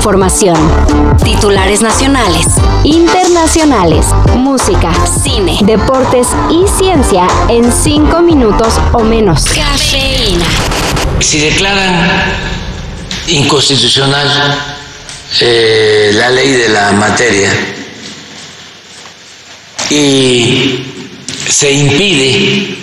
[0.00, 0.56] información.
[1.22, 2.46] Titulares nacionales,
[2.84, 4.90] internacionales, música,
[5.22, 9.44] cine, deportes y ciencia en cinco minutos o menos.
[9.44, 10.46] Cafeína.
[11.20, 12.32] Si declaran
[13.26, 14.58] inconstitucional
[15.42, 17.50] eh, la ley de la materia
[19.90, 20.82] y
[21.46, 22.74] se impide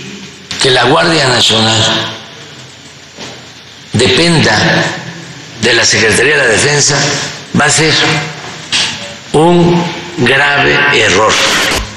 [0.61, 1.83] que la Guardia Nacional
[3.93, 5.05] dependa
[5.67, 6.95] de la Secretaría de la Defensa,
[7.59, 7.91] va a ser
[9.33, 9.83] un
[10.19, 11.33] grave error.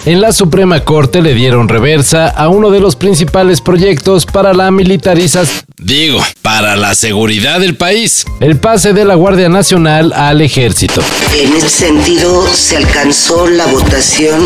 [0.07, 4.73] En la Suprema Corte le dieron reversa a uno de los principales proyectos para la
[4.73, 11.03] militarización, digo, para la seguridad del país, el pase de la Guardia Nacional al ejército.
[11.35, 14.41] En ese sentido, se alcanzó la votación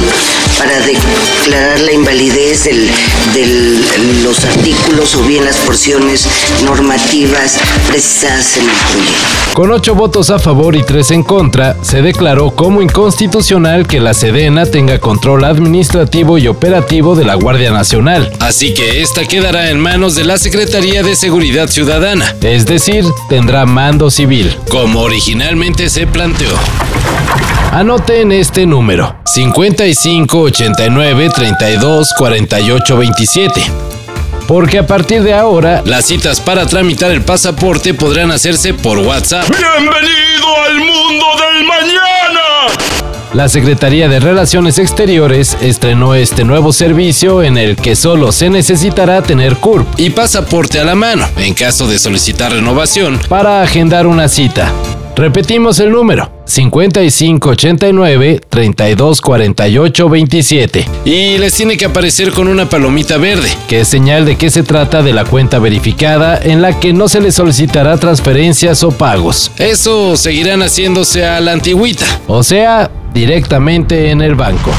[0.58, 6.28] para declarar la invalidez de los artículos o bien las porciones
[6.64, 7.58] normativas
[7.88, 9.54] precisadas en el proyecto.
[9.54, 14.14] Con ocho votos a favor y tres en contra, se declaró como inconstitucional que la
[14.14, 18.32] Sedena tenga control administrativo y operativo de la Guardia Nacional.
[18.40, 23.64] Así que esta quedará en manos de la Secretaría de Seguridad Ciudadana, es decir, tendrá
[23.64, 26.50] mando civil, como originalmente se planteó.
[27.72, 33.62] Anoten este número: 55 89 32 48 27
[34.46, 39.48] porque a partir de ahora las citas para tramitar el pasaporte podrán hacerse por WhatsApp.
[39.48, 42.93] ¡Bienvenido al mundo del mañana!
[43.34, 49.22] La Secretaría de Relaciones Exteriores estrenó este nuevo servicio en el que solo se necesitará
[49.22, 54.28] tener CURP y pasaporte a la mano en caso de solicitar renovación para agendar una
[54.28, 54.72] cita.
[55.16, 60.88] Repetimos el número: 5589 3248 27.
[61.04, 64.62] Y les tiene que aparecer con una palomita verde, que es señal de que se
[64.62, 69.50] trata de la cuenta verificada en la que no se les solicitará transferencias o pagos.
[69.58, 74.72] Eso seguirán haciéndose a la antigüita, o sea, directamente en el banco.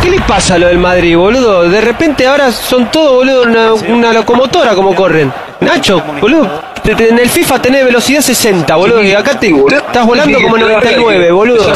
[0.00, 1.68] ¿Qué le pasa a lo del Madrid, boludo?
[1.68, 5.32] De repente ahora son todos, boludo, una, una locomotora como corren.
[5.60, 6.48] Nacho, boludo,
[6.84, 11.72] en el FIFA tenés velocidad 60, boludo, y acá te estás volando como 99, boludo.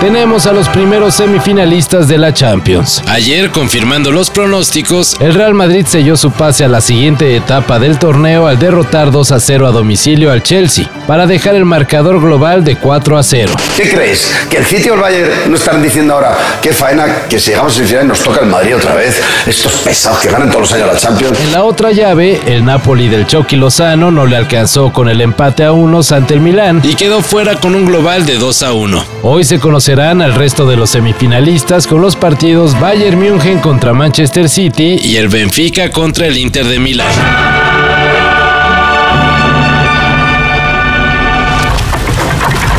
[0.00, 3.02] Tenemos a los primeros semifinalistas de la Champions.
[3.08, 7.98] Ayer, confirmando los pronósticos, el Real Madrid selló su pase a la siguiente etapa del
[7.98, 12.62] torneo al derrotar 2 a 0 a domicilio al Chelsea, para dejar el marcador global
[12.62, 13.54] de 4 a 0.
[13.74, 14.30] ¿Qué crees?
[14.50, 17.72] ¿Que el City o el Bayern no están diciendo ahora qué faena que si llegamos
[17.72, 19.18] a semifinales nos toca el Madrid otra vez?
[19.46, 21.40] Estos pesados que ganan todos los años la Champions.
[21.40, 25.64] En la otra llave, el Napoli del Chucky Lozano no le alcanzó con el empate
[25.64, 29.04] a unos ante el Milán y quedó fuera con un global de 2 a 1.
[29.22, 33.92] Hoy se conocerá serán al resto de los semifinalistas con los partidos Bayern München contra
[33.92, 37.06] Manchester City y el Benfica contra el Inter de Milán.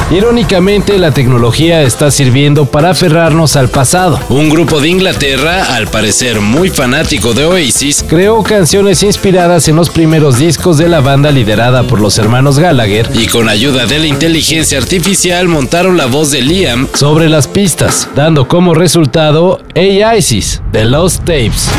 [0.09, 4.17] Irónicamente, la tecnología está sirviendo para aferrarnos al pasado.
[4.29, 9.89] Un grupo de Inglaterra, al parecer muy fanático de Oasis, creó canciones inspiradas en los
[9.89, 14.07] primeros discos de la banda liderada por los hermanos Gallagher y con ayuda de la
[14.07, 20.85] inteligencia artificial montaron la voz de Liam sobre las pistas, dando como resultado Oasis, The
[20.85, 21.69] Lost Tapes.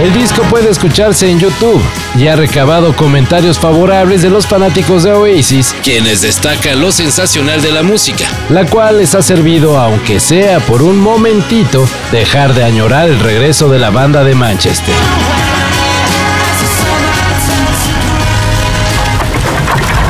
[0.00, 1.82] El disco puede escucharse en YouTube
[2.16, 7.72] y ha recabado comentarios favorables de los fanáticos de Oasis, quienes destacan lo sensacional de
[7.72, 13.08] la música, la cual les ha servido, aunque sea por un momentito, dejar de añorar
[13.08, 14.94] el regreso de la banda de Manchester.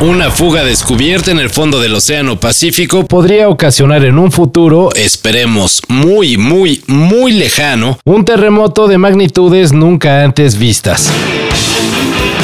[0.01, 5.81] Una fuga descubierta en el fondo del Océano Pacífico podría ocasionar en un futuro, esperemos
[5.89, 11.11] muy, muy, muy lejano, un terremoto de magnitudes nunca antes vistas.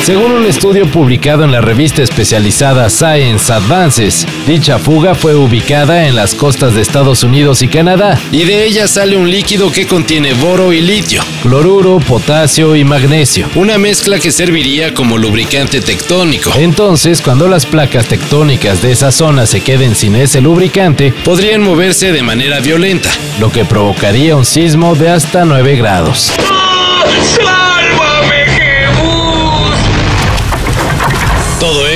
[0.06, 6.16] Según un estudio publicado en la revista especializada Science Advances, dicha fuga fue ubicada en
[6.16, 10.36] las costas de Estados Unidos y Canadá, y de ella sale un líquido que contiene
[10.36, 16.52] boro y litio, cloruro, potasio y magnesio, una mezcla que serviría como lubricante tectónico.
[16.56, 22.12] Entonces, cuando las placas tectónicas de esa zona se queden sin ese lubricante, podrían moverse
[22.12, 23.10] de manera violenta,
[23.40, 26.32] lo que provocaría un sismo de hasta 9 grados.